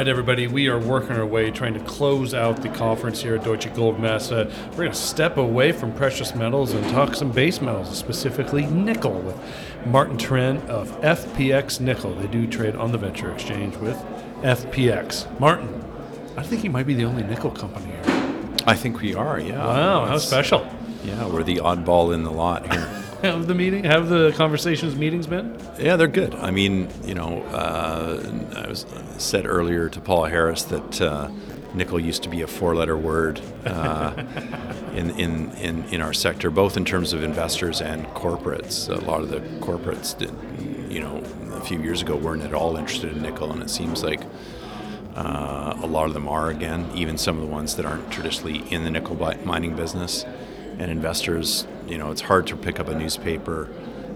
[0.00, 3.44] right, everybody, we are working our way trying to close out the conference here at
[3.44, 4.32] Deutsche Goldmesse.
[4.32, 8.64] Uh, we're going to step away from precious metals and talk some base metals, specifically
[8.64, 9.38] nickel, with
[9.84, 12.14] Martin Turenne of FPX Nickel.
[12.14, 13.94] They do trade on the Venture Exchange with
[14.40, 15.38] FPX.
[15.38, 15.84] Martin,
[16.34, 18.54] I think you might be the only nickel company here.
[18.66, 19.58] I think we are, yeah.
[19.58, 20.66] Wow, how special.
[21.04, 23.09] Yeah, we're the oddball in the lot here.
[23.22, 25.58] Have the meeting, have the conversations, meetings been?
[25.78, 26.34] Yeah, they're good.
[26.34, 28.22] I mean, you know, uh,
[28.56, 28.86] I was
[29.18, 31.30] said earlier to Paul Harris that uh,
[31.74, 34.14] nickel used to be a four-letter word uh,
[34.94, 38.88] in, in, in, in our sector, both in terms of investors and corporates.
[38.88, 40.32] A lot of the corporates did,
[40.90, 44.02] you know, a few years ago weren't at all interested in nickel, and it seems
[44.02, 44.22] like
[45.14, 48.58] uh, a lot of them are again, even some of the ones that aren't traditionally
[48.72, 50.24] in the nickel mining business.
[50.78, 53.68] And investors, you know, it's hard to pick up a newspaper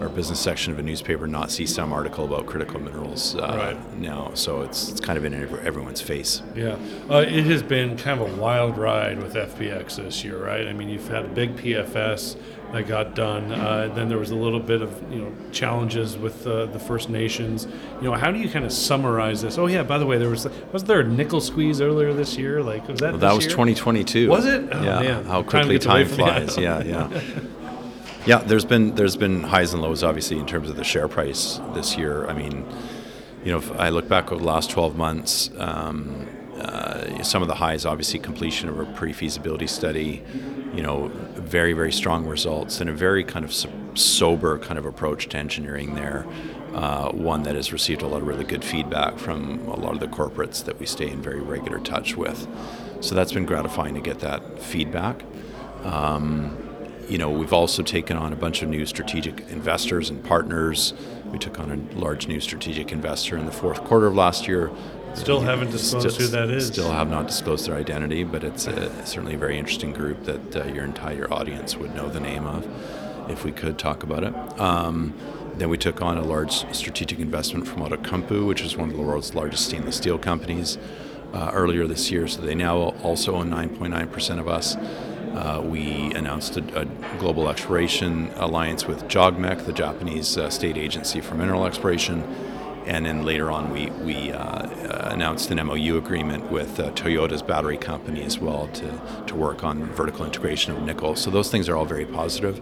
[0.00, 3.98] or business section of a newspaper not see some article about critical minerals uh, right.
[3.98, 4.30] now.
[4.34, 6.42] So it's it's kind of in everyone's face.
[6.54, 6.76] Yeah,
[7.10, 10.66] uh, it has been kind of a wild ride with FPX this year, right?
[10.68, 12.36] I mean, you've had a big PFS
[12.72, 13.52] that got done.
[13.52, 17.08] Uh, then there was a little bit of you know challenges with uh, the First
[17.08, 17.66] Nations.
[18.00, 19.58] You know, how do you kind of summarize this?
[19.58, 22.62] Oh yeah, by the way, there was wasn't there a nickel squeeze earlier this year?
[22.62, 23.52] Like was that well, that was year?
[23.52, 24.28] 2022?
[24.28, 24.68] Was it?
[24.72, 25.00] Oh, yeah.
[25.00, 25.24] Man.
[25.24, 26.58] How quickly time, time flies.
[26.58, 27.22] yeah, yeah.
[28.26, 31.60] Yeah, there's been there's been highs and lows obviously in terms of the share price
[31.74, 32.26] this year.
[32.26, 32.66] I mean,
[33.44, 36.26] you know, if I look back over the last 12 months, um,
[36.60, 40.22] uh, some of the highs obviously completion of a pre-feasibility study,
[40.74, 43.54] you know, very very strong results and a very kind of
[43.98, 46.26] sober kind of approach to engineering there.
[46.74, 50.00] Uh, one that has received a lot of really good feedback from a lot of
[50.00, 52.46] the corporates that we stay in very regular touch with.
[53.00, 55.22] So that's been gratifying to get that feedback.
[55.84, 56.58] Um,
[57.08, 60.92] you know, we've also taken on a bunch of new strategic investors and partners.
[61.26, 64.70] We took on a large new strategic investor in the fourth quarter of last year.
[65.16, 66.68] Still haven't disclosed still, who that is.
[66.68, 70.56] Still have not disclosed their identity, but it's a, certainly a very interesting group that
[70.56, 72.66] uh, your entire audience would know the name of
[73.30, 74.34] if we could talk about it.
[74.60, 75.14] Um,
[75.56, 79.02] then we took on a large strategic investment from Outokumpu, which is one of the
[79.02, 80.78] world's largest stainless steel companies,
[81.32, 82.28] uh, earlier this year.
[82.28, 84.76] So they now also own 9.9% of us.
[84.76, 86.84] Uh, we announced a, a,
[87.18, 92.22] global exploration alliance with JOGMEC, the Japanese uh, state agency for mineral exploration.
[92.86, 97.42] And then later on, we, we uh, uh announced an MOU agreement with uh, Toyota's
[97.42, 101.16] battery company as well to, to work on vertical integration of nickel.
[101.16, 102.60] So those things are all very positive.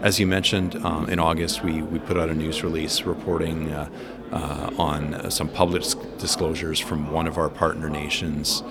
[0.00, 4.70] As you mentioned, um, in August, we, we put out a news release reporting uh,
[4.78, 5.82] on some public
[6.18, 8.62] disclosures from one of our partner nations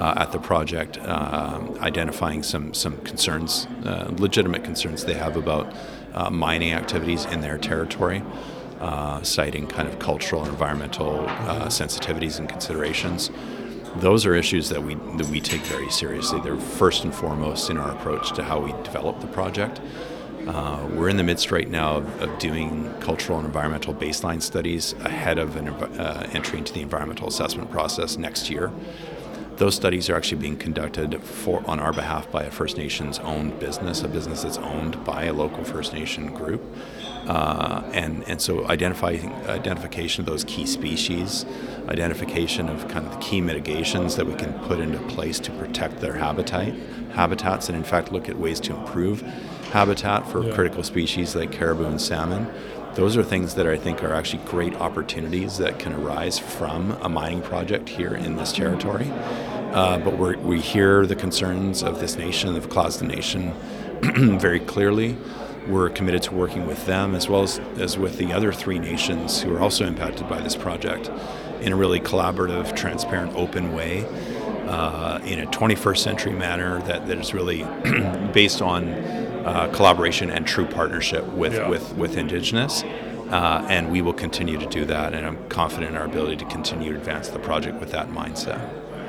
[0.00, 5.72] uh, at the project, uh, identifying some some concerns, uh, legitimate concerns they have about
[6.14, 8.22] uh, mining activities in their territory,
[8.84, 13.30] uh, citing kind of cultural and environmental uh, sensitivities and considerations.
[13.96, 16.40] Those are issues that we that we take very seriously.
[16.42, 19.80] They're first and foremost in our approach to how we develop the project.
[20.46, 24.92] Uh, we're in the midst right now of, of, doing cultural and environmental baseline studies
[25.00, 28.70] ahead of an uh, entry into the environmental assessment process next year.
[29.56, 33.58] Those studies are actually being conducted for on our behalf by a First Nations owned
[33.58, 36.62] business, a business that's owned by a local First Nation group.
[37.26, 41.46] Uh, and, and so identifying identification of those key species,
[41.88, 46.00] identification of kind of the key mitigations that we can put into place to protect
[46.00, 46.74] their habitat
[47.12, 49.20] habitats and in fact look at ways to improve
[49.70, 50.52] habitat for yeah.
[50.52, 52.52] critical species like caribou and salmon
[52.94, 57.08] those are things that I think are actually great opportunities that can arise from a
[57.08, 59.10] mining project here in this territory.
[59.72, 63.52] Uh, but we hear the concerns of this nation, of Tl'azt'en Nation,
[64.38, 65.16] very clearly.
[65.66, 69.40] We're committed to working with them as well as, as with the other three nations
[69.40, 71.10] who are also impacted by this project
[71.60, 74.04] in a really collaborative, transparent, open way.
[74.66, 77.64] Uh, in a 21st century manner that, that is really
[78.32, 81.68] based on uh, collaboration and true partnership with, yeah.
[81.68, 82.82] with, with Indigenous.
[83.30, 85.12] Uh, and we will continue to do that.
[85.12, 88.60] And I'm confident in our ability to continue to advance the project with that mindset.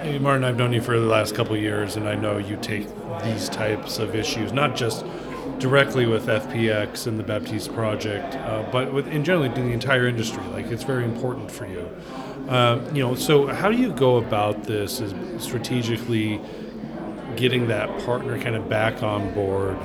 [0.01, 2.87] Hey, Martin, I've known you for the last couple years, and I know you take
[3.23, 5.05] these types of issues, not just
[5.59, 10.43] directly with FPX and the Baptiste project, uh, but with in generally the entire industry.
[10.51, 11.89] Like it's very important for you.
[12.49, 14.99] Uh, you know, so how do you go about this?
[14.99, 15.13] Is
[15.43, 16.41] strategically
[17.35, 19.77] getting that partner kind of back on board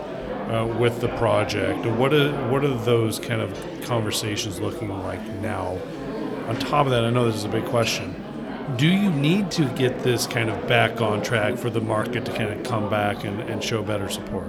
[0.51, 1.87] uh, with the project?
[1.87, 5.79] What are what are those kind of conversations looking like now?
[6.49, 8.15] On top of that, I know this is a big question.
[8.77, 12.33] Do you need to get this kind of back on track for the market to
[12.33, 14.47] kind of come back and, and show better support?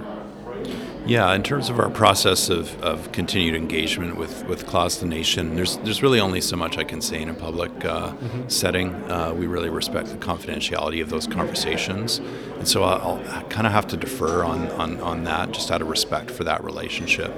[1.04, 5.76] Yeah, in terms of our process of, of continued engagement with, with Tl'azt'en Nation, there's
[5.78, 8.48] there's really only so much I can say in a public uh, mm-hmm.
[8.48, 8.94] setting.
[9.10, 12.18] Uh, we really respect the confidentiality of those conversations,
[12.58, 15.82] and so I'll, I'll kind of have to defer on, on, on that just out
[15.82, 17.34] of respect for that relationship.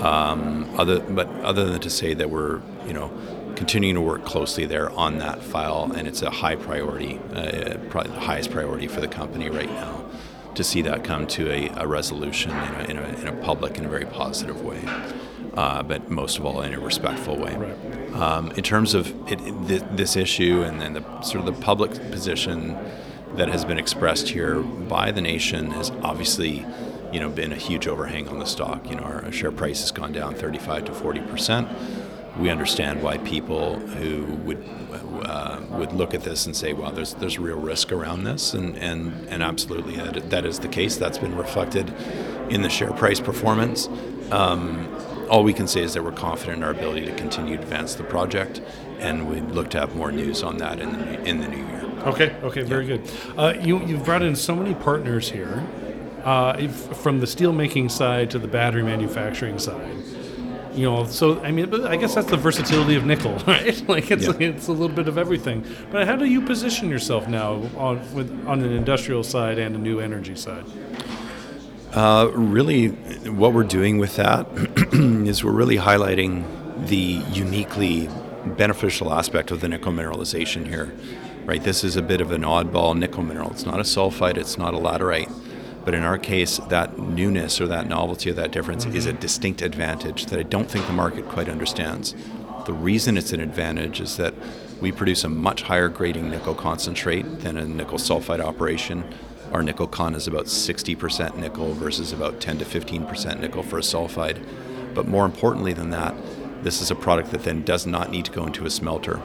[0.00, 3.10] Um, other, but other than to say that we're you know
[3.56, 8.12] continuing to work closely there on that file, and it's a high priority, uh, probably
[8.12, 10.01] the highest priority for the company right now
[10.54, 13.78] to see that come to a, a resolution in a, in, a, in a, public
[13.78, 14.82] and a very positive way,
[15.54, 17.54] uh, but most of all in a respectful way.
[17.56, 18.12] Right.
[18.14, 19.40] Um, in terms of it,
[19.70, 22.76] it, this issue and then the sort of the public position
[23.34, 26.66] that has been expressed here by the nation has obviously
[27.12, 28.88] you know been a huge overhang on the stock.
[28.88, 31.68] You know, our share price has gone down 35 to 40 percent
[32.38, 34.64] we understand why people who would
[35.24, 38.76] uh, would look at this and say, "Well, there's there's real risk around this," and
[38.76, 40.96] and and absolutely that, that is the case.
[40.96, 41.92] That's been reflected
[42.48, 43.88] in the share price performance.
[44.30, 44.88] Um,
[45.28, 47.94] all we can say is that we're confident in our ability to continue to advance
[47.94, 48.60] the project,
[48.98, 51.84] and we look to have more news on that in the in the new year.
[52.06, 52.34] Okay.
[52.42, 52.62] Okay.
[52.62, 52.96] Very yeah.
[52.96, 53.10] good.
[53.36, 55.64] Uh, you you've brought in so many partners here,
[56.24, 59.96] uh, from the steel making side to the battery manufacturing side
[60.74, 63.88] you know so i mean but i guess that's the versatility of nickel right?
[63.88, 64.48] Like it's yeah.
[64.48, 65.64] it's a little bit of everything.
[65.90, 69.78] But how do you position yourself now on with on an industrial side and a
[69.78, 70.64] new energy side?
[71.92, 72.88] Uh, really
[73.28, 74.46] what we're doing with that
[75.28, 76.44] is we're really highlighting
[76.88, 78.08] the uniquely
[78.56, 80.94] beneficial aspect of the nickel mineralization here
[81.44, 81.64] right?
[81.64, 83.50] This is a bit of an oddball nickel mineral.
[83.50, 85.30] It's not a sulfide it's not a laterite
[85.84, 88.96] but in our case, that newness or that novelty or that difference mm-hmm.
[88.96, 89.20] is a mm-hmm.
[89.20, 92.14] distinct advantage that I don't think the market quite understands.
[92.66, 94.34] The reason it's an advantage is that
[94.80, 99.04] we produce a much higher grading nickel concentrate than a nickel sulfide operation.
[99.52, 103.82] Our nickel con is about 60% nickel versus about 10 to 15% nickel for a
[103.82, 104.44] sulfide.
[104.94, 106.14] But more importantly than that,
[106.62, 109.20] this is a product that then does not need to go into a smelter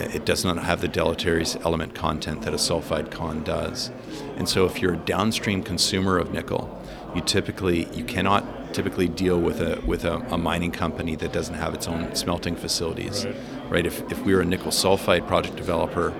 [0.00, 3.90] it does not have the deleterious element content that a sulfide con does.
[4.36, 6.82] And so if you're a downstream consumer of nickel,
[7.14, 11.54] you typically you cannot typically deal with a with a, a mining company that doesn't
[11.54, 13.26] have its own smelting facilities.
[13.26, 13.70] Right.
[13.70, 13.86] right?
[13.86, 16.14] If if we were a nickel sulfide project developer,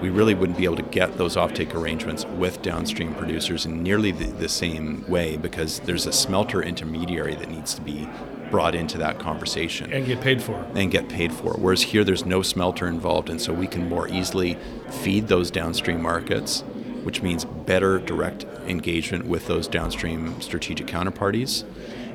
[0.00, 4.12] we really wouldn't be able to get those offtake arrangements with downstream producers in nearly
[4.12, 8.08] the, the same way because there's a smelter intermediary that needs to be
[8.50, 9.92] brought into that conversation.
[9.92, 13.40] And get paid for and get paid for whereas here there's no smelter involved and
[13.40, 14.56] so we can more easily
[14.90, 16.62] feed those downstream markets
[17.02, 21.64] which means better direct engagement with those downstream strategic counterparties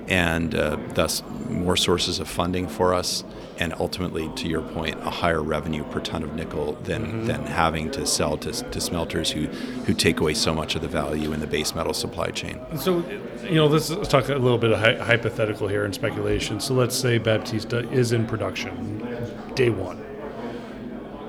[0.07, 3.23] and uh, thus more sources of funding for us
[3.59, 7.25] and ultimately, to your point, a higher revenue per ton of nickel than, mm-hmm.
[7.27, 9.45] than having to sell to, to smelters who,
[9.85, 12.59] who take away so much of the value in the base metal supply chain.
[12.77, 13.05] So,
[13.43, 16.59] you know, let's, let's talk a little bit of hi- hypothetical here and speculation.
[16.59, 20.03] So, let's say Baptiste is in production day one.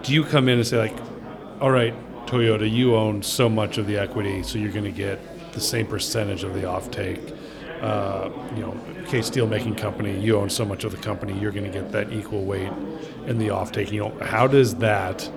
[0.03, 0.97] Do you come in and say, like,
[1.61, 1.95] all right,
[2.27, 5.21] Toyota, you own so much of the equity, so you're going to get
[5.53, 7.37] the same percentage of the offtake?
[7.85, 8.75] Uh, you know,
[9.09, 11.93] K Steel making company, you own so much of the company, you're going to get
[11.93, 12.73] that equal weight
[13.27, 13.93] in the offtake.
[13.93, 15.31] You know, how does that,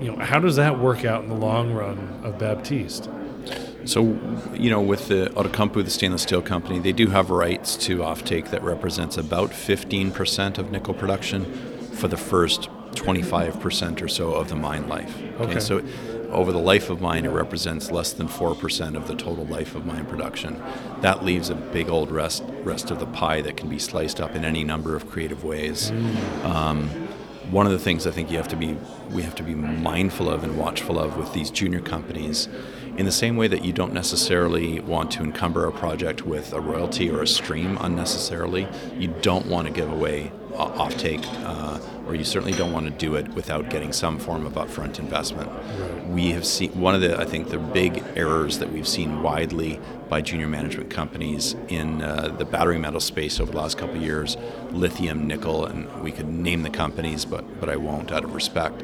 [0.00, 3.10] you know, how does that work out in the long run of Baptiste?
[3.84, 4.18] So,
[4.54, 8.50] you know, with the Outokumpu, the stainless steel company, they do have rights to offtake
[8.50, 11.52] that represents about 15% of nickel production
[11.92, 15.20] for the first 25% or so of the mine life.
[15.20, 15.44] Okay.
[15.44, 15.60] okay.
[15.60, 15.82] So
[16.32, 19.86] over the life of mine, it represents less than 4% of the total life of
[19.86, 20.62] mine production.
[21.00, 24.34] That leaves a big old rest, rest of the pie that can be sliced up
[24.34, 25.90] in any number of creative ways.
[26.42, 26.88] Um,
[27.50, 28.78] one of the things I think you have to be
[29.10, 32.48] we have to be mindful of and watchful of with these junior companies
[32.96, 36.60] in the same way that you don't necessarily want to encumber a project with a
[36.60, 42.24] royalty or a stream unnecessarily you don't want to give away offtake uh, or you
[42.24, 45.50] certainly don't want to do it without getting some form of upfront investment.
[45.50, 46.06] Right.
[46.08, 49.80] We have seen one of the, I think, the big errors that we've seen widely
[50.08, 54.02] by junior management companies in uh, the battery metal space over the last couple of
[54.02, 54.36] years,
[54.70, 58.82] lithium, nickel, and we could name the companies, but but I won't out of respect.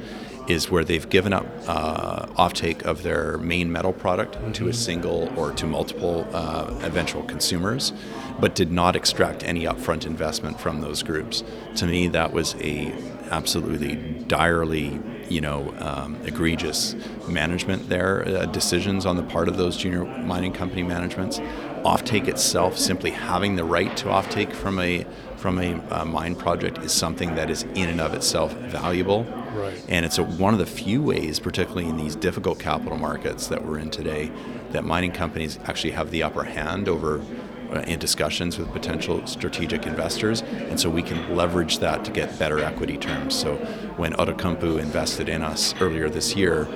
[0.49, 4.52] Is where they've given up uh, offtake of their main metal product mm-hmm.
[4.52, 7.93] to a single or to multiple uh, eventual consumers,
[8.40, 11.45] but did not extract any upfront investment from those groups.
[11.76, 12.95] To me, that was a
[13.31, 16.97] absolutely direly, you know, um, egregious
[17.28, 21.40] management there, uh, decisions on the part of those junior mining company managements.
[21.85, 25.05] Offtake itself, simply having the right to offtake from a
[25.37, 29.26] from a uh, mine project is something that is in and of itself valuable.
[29.52, 29.83] Right.
[29.88, 33.64] And it's a, one of the few ways, particularly in these difficult capital markets that
[33.64, 34.31] we're in today,
[34.71, 37.23] that mining companies actually have the upper hand over
[37.71, 42.38] uh, in discussions with potential strategic investors, and so we can leverage that to get
[42.38, 43.35] better equity terms.
[43.35, 43.57] So
[43.97, 46.67] when Outokumpu invested in us earlier this year,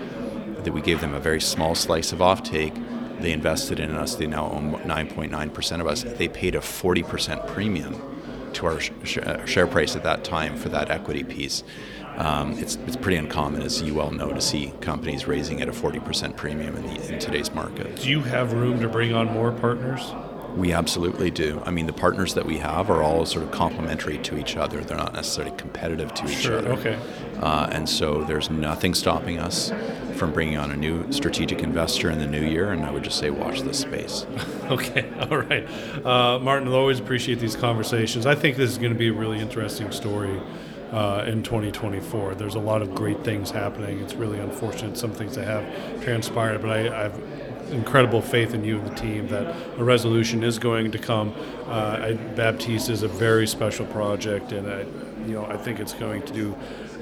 [0.64, 2.78] that we gave them a very small slice of offtake.
[3.20, 4.14] They invested in us.
[4.14, 6.02] They now own 9.9% of us.
[6.02, 8.11] They paid a 40% premium
[8.54, 11.62] to our sh- share price at that time for that equity piece.
[12.16, 15.72] Um, it's, it's pretty uncommon, as you well know, to see companies raising at a
[15.72, 17.96] 40% premium in, the, in today's market.
[17.96, 20.12] Do you have room to bring on more partners?
[20.54, 21.62] We absolutely do.
[21.64, 24.84] I mean, the partners that we have are all sort of complementary to each other.
[24.84, 26.72] They're not necessarily competitive to each sure, other.
[26.72, 26.98] Okay.
[27.40, 29.70] Uh, and so there's nothing stopping us
[30.22, 32.70] from bringing on a new strategic investor in the new year.
[32.70, 34.24] And I would just say, watch this space.
[34.70, 35.10] okay.
[35.18, 35.66] All right.
[36.06, 38.24] Uh, Martin, I always appreciate these conversations.
[38.24, 40.40] I think this is going to be a really interesting story.
[40.92, 42.34] Uh, in 2024.
[42.34, 44.00] There's a lot of great things happening.
[44.00, 48.78] It's really unfortunate some things that have transpired, but I, I've incredible faith in you
[48.78, 51.32] and the team that a resolution is going to come.
[51.66, 54.80] Uh, I, Baptiste is a very special project, and I,
[55.26, 56.54] you know I think it's going to do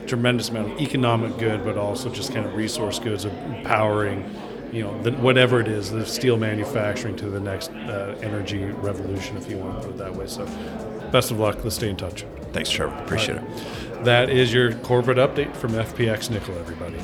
[0.07, 4.28] tremendous amount of economic good, but also just kind of resource goods, of empowering.
[4.73, 9.37] You know, the, whatever it is, the steel manufacturing to the next uh, energy revolution,
[9.37, 10.28] if you want to put it that way.
[10.28, 10.47] So,
[11.11, 11.64] best of luck.
[11.64, 12.25] Let's stay in touch.
[12.52, 12.95] Thanks, Trevor.
[13.02, 13.50] Appreciate right.
[13.50, 14.04] it.
[14.04, 16.99] That is your corporate update from FPX Nickel, everybody.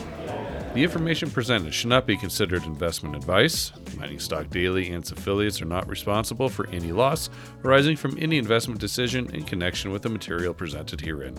[0.77, 3.73] The information presented should not be considered investment advice.
[3.97, 7.31] Mining Stock Daily and its affiliates are not responsible for any loss
[7.65, 11.39] arising from any investment decision in connection with the material presented herein.